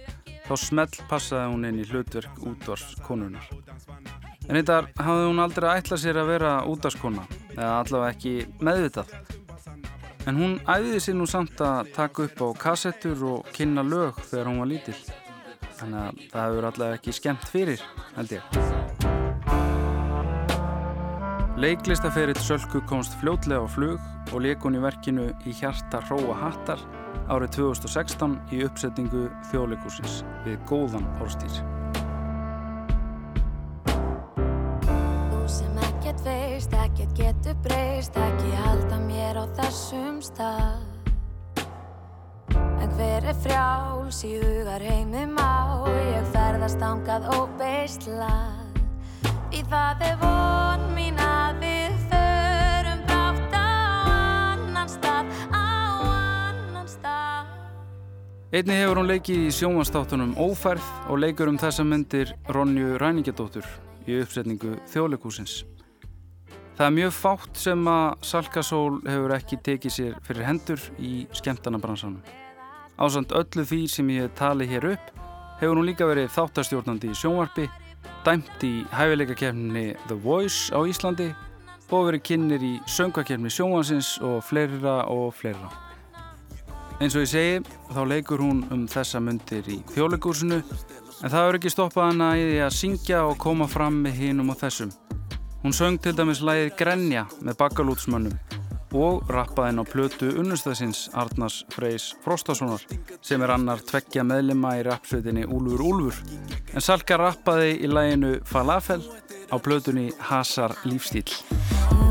[0.45, 3.47] þá smell passaði hún inn í hlutverk útvars konunar.
[4.45, 9.15] En þetta hafði hún aldrei ætlað sér að vera útvarskona eða allavega ekki meðvitað.
[10.29, 14.51] En hún æðiði sér nú samt að taka upp á kassettur og kynna lög þegar
[14.51, 15.01] hún var lítill.
[15.81, 17.81] Þannig að það hefur allavega ekki skemmt fyrir,
[18.19, 18.45] held ég.
[21.57, 23.97] Leiklistaferill Sölku komst fljótlega á flug
[24.35, 26.81] og leik hún í verkinu í hjarta Róa Hattar
[27.31, 31.61] árið 2016 í uppsetningu þjóðleikursins við góðan orstýr.
[34.75, 40.83] Þú sem ekkert veist, ekkert getur breyst, ekki halda mér á þessum stað.
[42.55, 48.61] En hver er frjáls í hugar heimi má, ég ferðast ángað og beislað.
[49.55, 51.34] Því það er von mín að
[58.55, 63.67] Einni hefur hún leikið í sjónvastáttunum Ófærð og leikur um þessa myndir Ronju Ræningjadóttur
[64.07, 65.65] í uppsetningu þjóðleikúsins.
[66.79, 72.23] Það er mjög fátt sem að Salkasól hefur ekki tekið sér fyrir hendur í skemmtanabransanum.
[72.95, 75.11] Ásand öllu því sem ég hef talið hér upp
[75.59, 77.67] hefur hún líka verið þáttastjórnandi í sjónvarpi,
[78.23, 81.33] dæmt í hæfileikakefninni The Voice á Íslandi
[81.91, 85.84] og verið kynir í söngvakefni sjónvansins og fleira og fleira.
[87.03, 87.55] Eins og ég segi,
[87.91, 92.45] þá leikur hún um þessa myndir í þjóðleikúsinu en það er ekki stoppað hana í
[92.47, 94.93] því að syngja og koma fram með hinum og þessum.
[95.65, 98.37] Hún söng til dæmis lægið Grenja með bakalútsmönnum
[98.95, 102.85] og rappaði inn á plötu unnustæðsins Arnars Freys Frostasonar
[103.25, 106.23] sem er annar tveggja meðlima í rapsveitinni Úlfur Úlfur
[106.71, 109.03] en Salka rappaði í læginu Falafel
[109.51, 111.27] á plötunni Hasar Lífstíl.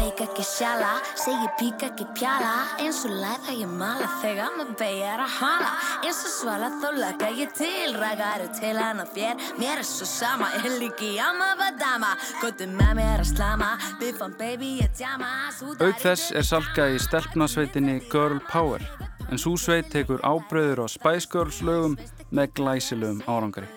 [0.03, 2.49] Meik ekki sjala, segi pík ekki pjala
[2.83, 5.69] Eins og læð að ég mala þegar maður beigjar að hala
[6.03, 10.49] Eins og svala þá laka ég til Rægar til hana þér, mér er svo sama
[10.59, 13.69] Er líki amma vadama Góttu með mér að slama
[14.01, 15.31] Biffan baby ég djama
[15.71, 18.83] Auk þess er Salka í stelpnasveitinni Girl Power.
[19.31, 21.95] En svo sveit tekur ábröður á Spice Girls lögum
[22.35, 23.71] með glæsilegum árangari.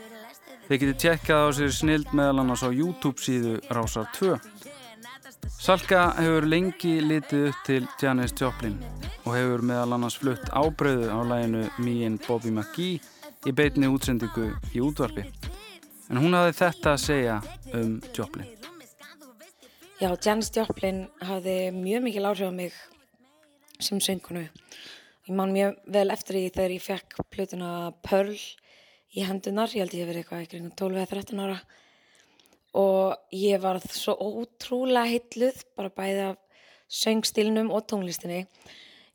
[0.66, 4.34] Þið getið tjekkað á sér snild meðal annars á YouTube síðu Rásar 2.
[5.46, 8.74] Salka hefur lengi litið upp til Janis Joplin
[9.22, 11.62] og hefur meðal annars flutt ábröðu á læginu
[12.06, 12.98] and Bobby McGee
[13.46, 15.24] í beitni útsendingu í útvarpi.
[16.10, 17.36] En hún hafði þetta að segja
[17.74, 18.50] um Joplin.
[20.00, 22.74] Já, Janis Joplin hafði mjög mikil áhrif á mig
[23.78, 24.48] sem söngunu.
[25.26, 27.72] Ég man mjög vel eftir því þegar ég fekk plötuna
[28.02, 28.34] Pearl
[29.14, 31.60] í hendunar, ég held ég hef verið eitthvað ekki 12 eða 13 ára
[32.76, 36.42] og ég var svo ótrúlega heitluð bara bæði af
[36.92, 38.44] söngstílnum og tónlistinni.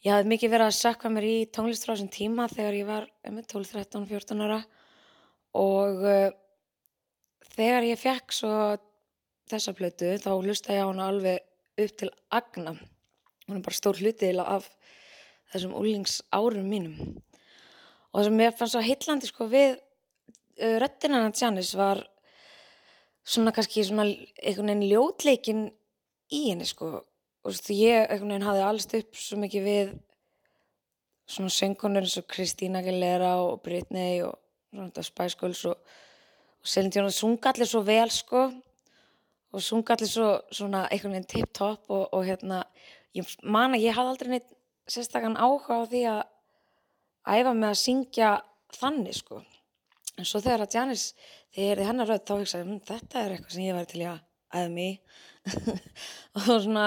[0.01, 3.05] Ég hafði mikið verið að sakka mér í tónlist frá þessum tíma þegar ég var
[3.29, 4.61] um 12, 13, 14 ára
[5.61, 6.31] og uh,
[7.53, 8.55] þegar ég fekk svo
[9.51, 11.43] þessa plötu þá hlusta ég á hana alveg
[11.81, 12.73] upp til agna.
[13.45, 14.71] Hún er bara stór hluti af
[15.53, 16.97] þessum úlings árum mínum.
[18.11, 22.01] Og það sem mér fannst svo heitlandi sko við uh, röddina hann Janis var
[23.23, 25.65] svona kannski svona einhvern veginn ljótleikin
[26.31, 26.91] í henni sko.
[27.41, 29.93] Og þú veist, ég einhvern veginn hafði allst upp svo mikið við
[31.31, 34.37] svona söngunur eins og Christina Aguilera og Britney og
[34.71, 35.77] svona Spice Girls og,
[36.61, 37.11] og Dion.
[37.11, 38.49] Sunga allir svo vel sko.
[39.51, 42.63] Og sunga allir svo svona einhvern veginn tip-top og, og hérna
[43.17, 44.51] ég man að ég hafði aldrei neitt
[44.91, 46.21] sérstakann áhuga á því að
[47.37, 48.29] æfa með að syngja
[48.77, 49.41] þannig sko.
[50.17, 51.11] En svo þegar að Janis
[51.55, 54.03] þegar ég er hennar rödd þá hugsaði hm, þetta er eitthvað sem ég væri til
[54.05, 54.21] að
[54.51, 54.99] æfa mig í."
[56.37, 56.85] og svona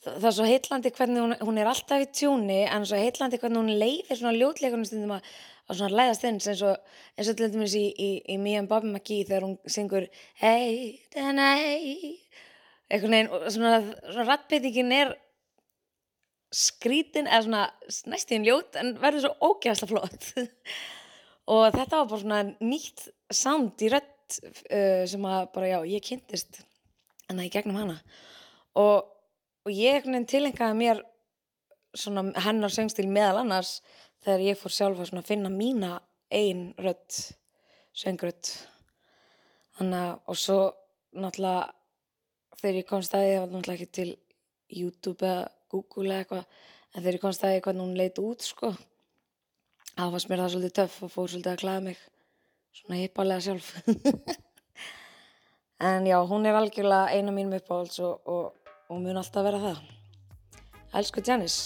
[0.00, 3.60] það er svo heitlandi hvernig hún, hún er alltaf í tjúni en svo heitlandi hvernig
[3.60, 5.28] hún leiðir svona ljótleikunum stundum að,
[5.68, 8.70] að svona læðast inn eins og, eins og til dæmis í, í, í Me and
[8.70, 10.08] Bobby McGee þegar hún syngur
[10.40, 12.16] Hey, hey
[12.90, 15.12] einhvern veginn og svona, svona rattbyttingin er
[16.50, 17.66] skrítin eða svona
[18.10, 20.32] næstíðin ljót en verður svo ógæðslega flott
[21.50, 26.04] og þetta var bara svona nýtt sound í rödd uh, sem að bara já, ég
[26.06, 26.60] kynntist
[27.28, 27.96] en það í gegnum hana.
[28.78, 29.08] Og,
[29.66, 31.02] og ég tilengaði mér
[31.96, 33.80] svona hennar söngstil meðal annars
[34.22, 35.98] þegar ég fór sjálf að finna mína
[36.30, 37.16] ein rödd
[37.96, 38.52] söngrödd
[39.78, 40.58] þannig að og svo
[41.18, 44.10] náttúrulega þegar ég kom staðið það var náttúrulega ekki til
[44.80, 48.72] YouTube eða Google eða eitthvað en þegar ég kom staðið hvernig hún leit út sko
[49.96, 52.02] það fannst mér það svolítið töff og fór svolítið að klæða mig
[52.80, 53.72] svona hippalega sjálf
[55.90, 59.82] en já, hún er algjörlega eina mínum uppáhalds og, og, og mun alltaf vera það
[61.00, 61.58] Elsku Janis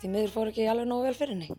[0.00, 1.58] því miður fór ekki alveg nógu vel fyrir henni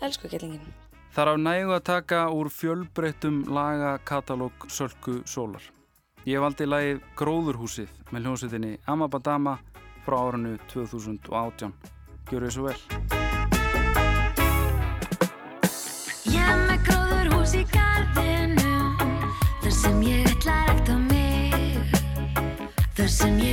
[0.00, 0.74] Elsku kettlingin
[1.16, 5.64] Það er af nægu að taka úr fjölbreyttum lagakatalóg Sölku Sólar.
[6.28, 9.56] Ég valdi lagið Gróðurhúsið með hljómsveitinni Amabadama
[10.04, 11.72] frá árinu 2018.
[12.28, 13.45] Gjör þið svo vel.
[19.86, 21.54] Sem ég rækta mig.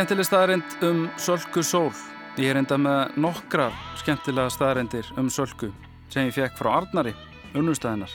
[0.00, 1.90] Skemmtileg staðarind um Sölku Sól.
[2.40, 5.68] Ég er enda með nokkrar skemmtilega staðarindir um Sölku
[6.08, 7.12] sem ég fekk frá Arnari,
[7.52, 8.14] unnustæðinar.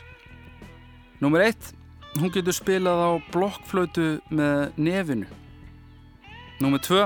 [1.21, 1.69] Númer eitt,
[2.17, 5.29] hún getur spilað á blokkflötu með nefinu.
[6.57, 7.05] Númer tvö,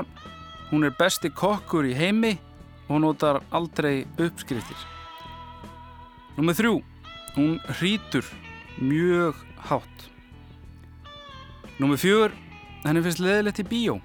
[0.72, 2.38] hún er besti kokkur í heimi
[2.86, 4.88] og hún notar aldrei uppskriftir.
[6.40, 6.78] Númer þrjú,
[7.36, 8.24] hún hrítur
[8.80, 10.08] mjög hátt.
[11.76, 12.32] Númer fjögur,
[12.86, 14.04] henni finnst leðilegt í bíó.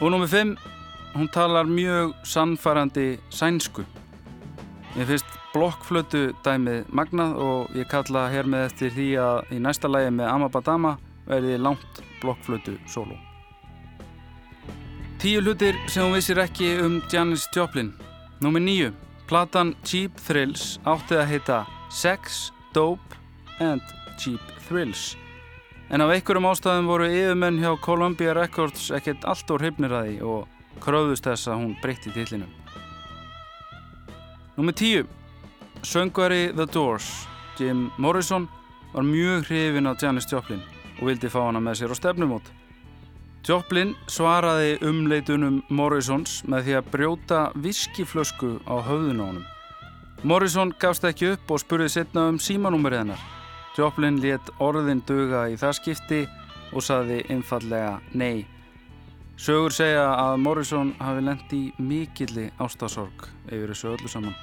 [0.00, 0.56] Og númer fimm,
[1.14, 3.84] hún talar mjög sannfærandi sænsku.
[4.96, 9.90] Mér finnst blokkflötu dæmið magnað og ég kalla hér með eftir því að í næsta
[9.90, 10.96] lægi með Amabadama
[11.28, 13.18] verði langt blokkflötu solo.
[15.22, 17.92] Tíu hlutir sem hún vissir ekki um Janis Joplin.
[18.42, 18.90] Númer níu,
[19.28, 21.58] platan Cheap Thrills átti að heita
[21.92, 23.20] Sex, Dope
[23.60, 23.84] and
[24.18, 25.12] Cheap Thrills.
[25.92, 30.46] En af einhverjum ástæðum voru yfirmenn hjá Columbia Records ekkert allt úr því og
[30.80, 32.48] kröðust þess að hún breytti tillinum.
[34.56, 35.04] Númer 10.
[35.82, 37.28] Söngvari The Doors,
[37.58, 38.48] Jim Morrison,
[38.94, 40.62] var mjög hrifin á Janis Joplin
[41.00, 42.48] og vildi fá hana með sér á stefnumót.
[43.44, 49.46] Joplin svaraði umleitunum Morrisons með því að brjóta viskiflösku á höfðun á honum.
[50.24, 53.41] Morrison gafst ekki upp og spurði setna um símanúmerið hennar.
[53.72, 56.22] Joplin let orðin duga í það skipti
[56.72, 58.44] og saði einfallega nei.
[59.40, 64.36] Sögur segja að Morrison hafi lent í mikilli ástasorg yfir þessu öllu saman.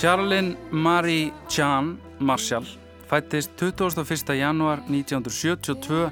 [0.00, 2.64] Charlene Marie Chan Marshall
[3.06, 4.34] fættist 21.
[4.34, 6.06] januar 1972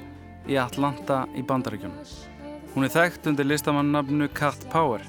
[0.45, 2.03] í Atlanta í Bandaríkjunum.
[2.75, 5.01] Hún er þekkt undir listamannafnu Cat Power.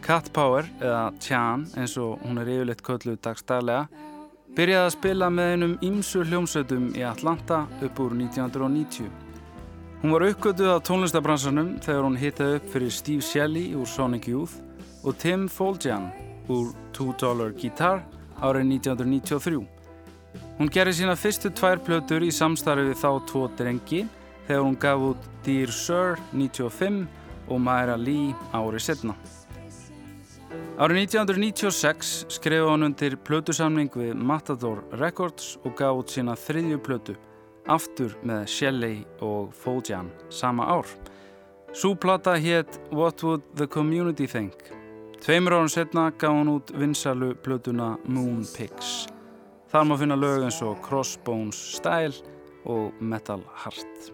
[0.00, 3.84] Cat Power, eða Chan eins og hún er yfirleitt kölluð dagstælega,
[4.56, 9.12] byrjaði að spila með einum ýmsu hljómsveitum í Atlanta upp úr 1990.
[10.00, 14.56] Hún var uppgötuð á tónlistabransanum þegar hún hittaði upp fyrir Steve Shelley úr Sonic Youth
[15.04, 16.08] og Tim Foljan
[16.48, 18.00] úr Two Dollar Guitar
[18.42, 19.62] árið 1993.
[20.58, 24.04] Hún gerði sína fyrstu tvær plötur í samstarfi við þá tvo drengi
[24.46, 27.04] þegar hún gaf út Dear Sir 95
[27.48, 29.16] og Myra Lee árið setna.
[30.74, 37.16] Árið 1996 skrifa hann undir plötusamning við Matador Records og gaf út sína þriðju plötu,
[37.70, 40.86] aftur með Shelley og Foljan sama ár.
[41.74, 44.83] Súplata hétt What Would the Community Think?
[45.24, 49.06] Tveimur árum setna gaf hann út vinsalu plötuna Moon Pigs.
[49.72, 52.12] Þar má finna lög eins og Crossbones Style
[52.68, 54.10] og Metal Heart.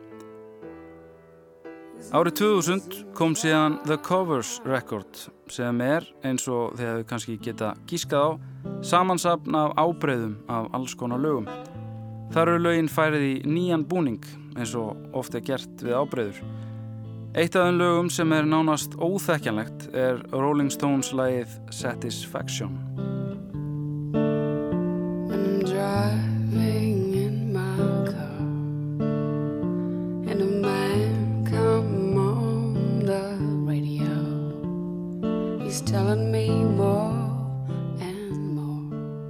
[2.15, 7.73] Árið 2000 kom síðan The Covers Record sem er, eins og þið hefur kannski geta
[7.91, 8.31] gískað á,
[8.87, 11.51] samansapn af ábreyðum af alls konar lögum.
[12.31, 14.23] Þar eru lögin færið í nýjan búning
[14.55, 16.60] eins og oft er gert við ábreyður.
[17.31, 22.75] Eitt af þeim lögum sem er nánast óþekkjanlegt er Rolling Stones lagið Satisfaction.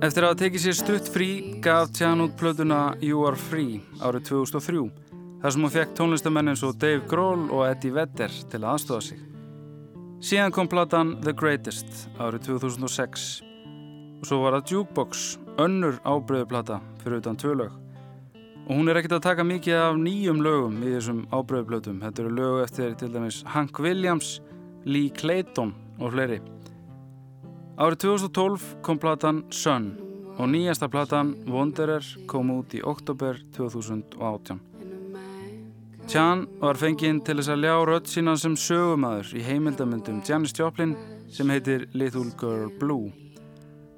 [0.01, 1.29] Eftir að tekið sér stutt frí
[1.61, 5.10] gaf Tjan út plötuna You Are Free árið 2003
[5.41, 9.07] þar sem hún fekk tónlistamenn eins og Dave Grohl og Eddie Vedder til að aðstofa
[9.09, 9.20] sig.
[10.20, 13.28] Síðan kom platan The Greatest árið 2006
[14.20, 15.22] og svo var það Jukebox,
[15.64, 17.72] önnur ábreyðuplata fyrir utan tvö lög.
[18.68, 22.03] Og hún er ekkert að taka mikið af nýjum lögum í þessum ábreyðuplötum.
[22.05, 24.38] Þetta eru lög eftir til dæmis Hank Williams,
[24.84, 26.38] Lee Clayton og fleiri.
[27.80, 29.95] Árið 2012 kom platan Sun
[30.36, 34.70] og nýjasta platan Wanderer kom út í oktober 2018.
[36.11, 40.97] Chan var fenginn til þess að ljá rödd sína sem sögumæður í heimildamöndum Janis Joplin
[41.31, 43.13] sem heitir Little Girl Blue.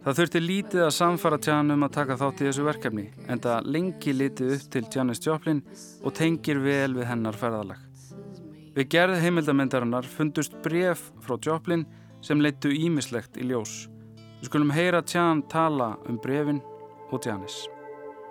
[0.05, 3.73] Það þurfti lítið að samfara Chan um að taka þátt í þessu verkefni en það
[3.79, 5.65] lengi litið upp til Janis Joplin
[6.05, 7.81] og tengir vel við hennar ferðalag.
[8.77, 11.87] Við gerð heimildamöndarinnar fundust bref frá Joplin
[12.21, 13.87] sem leittu ímislegt í ljós.
[14.43, 16.61] Við skulum heyra Chan tala um brefin
[17.09, 17.63] og Janis.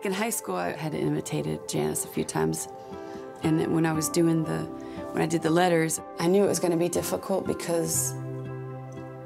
[0.03, 2.67] In high school, I had imitated Janice a few times,
[3.43, 4.59] and then when I was doing the,
[5.11, 8.13] when I did the letters, I knew it was going to be difficult because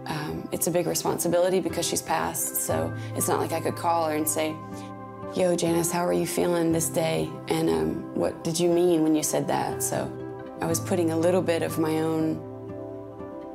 [0.07, 2.55] um, it's a big responsibility because she's passed.
[2.57, 4.55] So it's not like I could call her and say,
[5.36, 7.30] "Yo, Janice, how are you feeling this day?
[7.47, 10.11] And um, what did you mean when you said that?" So
[10.61, 12.45] I was putting a little bit of my own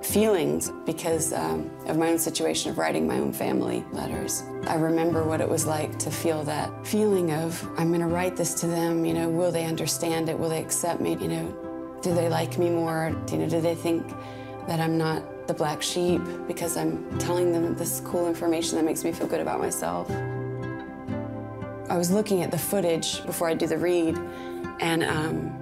[0.02, 4.42] feelings because um, of my own situation of writing my own family letters.
[4.66, 8.36] I remember what it was like to feel that feeling of, I'm going to write
[8.36, 10.38] this to them, you know, will they understand it?
[10.38, 11.12] Will they accept me?
[11.20, 13.14] You know, do they like me more?
[13.30, 14.06] You know, do they think
[14.66, 19.04] that I'm not the black sheep because I'm telling them this cool information that makes
[19.04, 20.10] me feel good about myself?
[21.90, 24.16] I was looking at the footage before I do the read,
[24.80, 25.59] and um,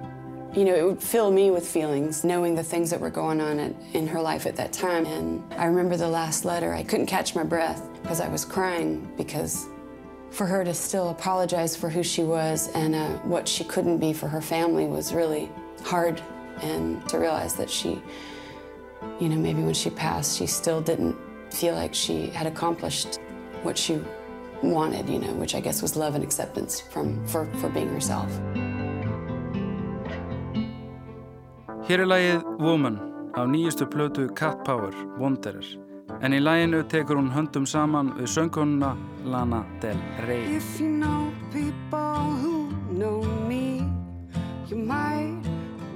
[0.53, 3.59] you know, it would fill me with feelings, knowing the things that were going on
[3.59, 5.05] at, in her life at that time.
[5.05, 9.11] And I remember the last letter, I couldn't catch my breath because I was crying
[9.15, 9.67] because
[10.31, 14.11] for her to still apologize for who she was and uh, what she couldn't be
[14.11, 15.51] for her family was really
[15.83, 16.21] hard.
[16.61, 18.01] And to realize that she,
[19.19, 21.15] you know, maybe when she passed, she still didn't
[21.51, 23.19] feel like she had accomplished
[23.63, 24.01] what she
[24.61, 28.29] wanted, you know, which I guess was love and acceptance from, for, for being herself.
[31.89, 32.99] Hér er lagið Woman
[33.33, 35.65] á nýjustu plötu Cat Power, Wanderer.
[36.21, 38.91] En í laginu tekur hún höndum saman við söngkonuna
[39.25, 40.45] Lana Del Rey.
[40.53, 43.89] If you know people who know me,
[44.69, 45.41] you might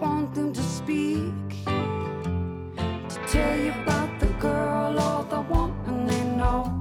[0.01, 1.61] want them to speak.
[1.69, 6.73] To tell you about the girl or the woman they know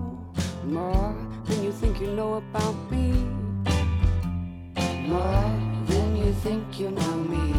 [0.65, 1.13] more
[1.45, 3.13] than you think you know about me.
[5.05, 5.53] More
[5.85, 7.52] than you think you know me.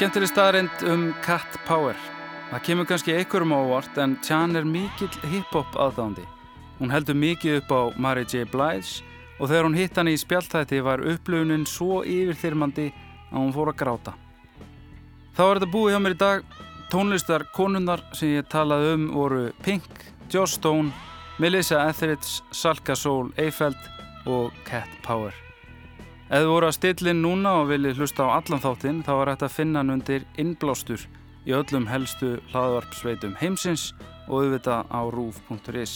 [0.00, 1.96] Skemmtileg staðarind um Cat Power.
[2.48, 6.22] Það kemur kannski einhverjum á óvart en Chan er mikill hip-hop aðdándi.
[6.78, 8.46] Hún heldur mikið upp á Mary J.
[8.48, 9.02] Blige
[9.36, 12.86] og þegar hún hitt hann í spjalltætti var upplöfunin svo yfirþyrmandi
[13.28, 14.16] að hún fór að gráta.
[15.36, 16.56] Þá er þetta búið hjá mér í dag.
[16.88, 20.96] Tónlistar konunnar sem ég talaði um voru Pink, Joss Stone,
[21.36, 23.76] Melissa Etheridge, Salka Soul Eiffeld
[24.24, 25.36] og Cat Power.
[26.30, 29.40] Ef þið voru að stillin núna og viljið hlusta á allan þáttinn þá er hægt
[29.42, 31.02] að finna hann undir innblástur
[31.42, 33.88] í öllum helstu hlaðvarpsveitum heimsins
[34.28, 35.94] og auðvitað á rúf.is.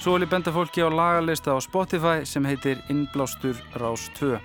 [0.00, 4.40] Svo vil ég benda fólki á lagalista á Spotify sem heitir Innblástur Rás 2.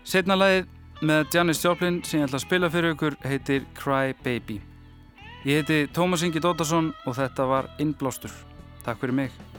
[0.00, 0.70] Setna lagið
[1.04, 4.62] með Janis Joplin sem ég ætla að spila fyrir ykkur heitir Cry Baby.
[5.44, 8.32] Ég heiti Tómas Ingi Dóttarsson og þetta var Innblástur.
[8.80, 9.53] Takk fyrir mig.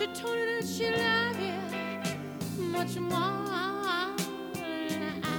[0.00, 4.16] She told you that she loved you much more
[4.54, 5.34] than I.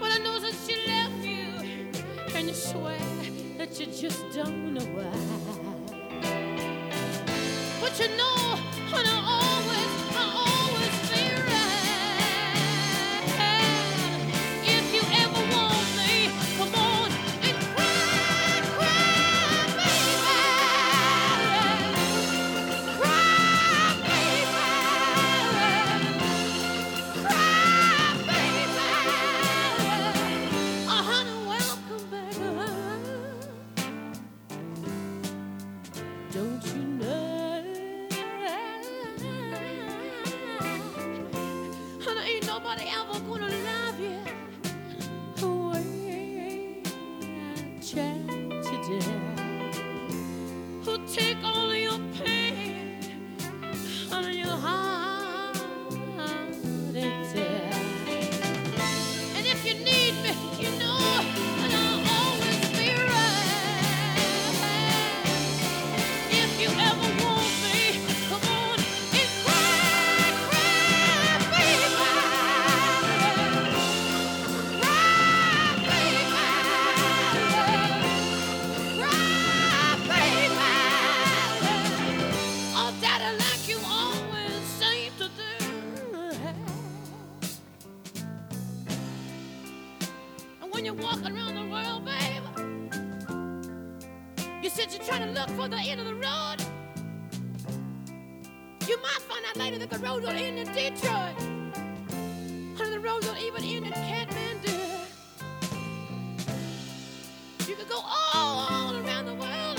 [0.00, 1.46] But I know that she left you,
[2.34, 2.98] and you swear
[3.58, 5.12] that you just don't know why.
[7.80, 8.58] But you know,
[8.92, 9.49] I always,
[100.00, 101.36] the road don't end in Detroit.
[102.76, 104.78] Honey, the road don't even end in Kathmandu.
[107.68, 108.00] You could go
[108.34, 109.76] all around the world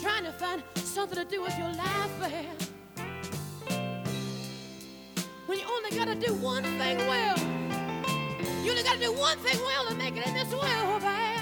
[0.00, 2.46] trying to find something to do with your life, babe.
[5.46, 7.38] When you only gotta do one thing well.
[8.64, 11.40] You only gotta do one thing well to make it in this world, babe.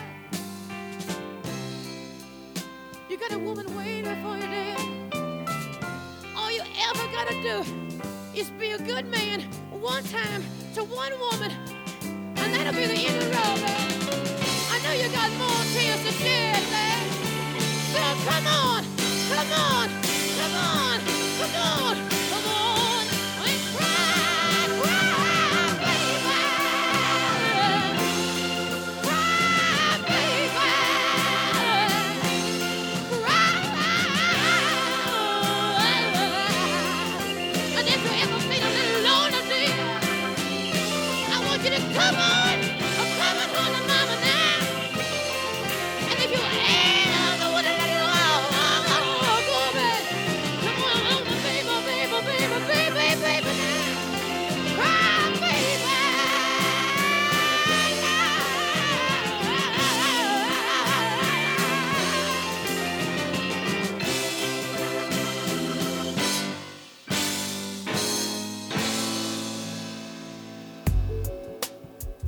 [3.09, 4.98] You got a woman waiting for you there.
[6.89, 7.63] Ever gotta do
[8.35, 10.43] is be a good man one time
[10.75, 11.53] to one woman,
[12.37, 13.93] and that'll be the end of the road, babe.
[14.73, 17.13] I know you got more tears to shed, babe.
[17.93, 18.85] So come on,
[19.29, 19.89] come on,
[20.39, 21.01] come on,
[21.39, 22.18] come on,